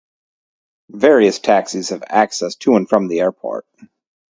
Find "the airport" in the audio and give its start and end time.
3.07-3.67